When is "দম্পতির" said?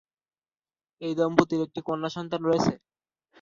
1.15-1.61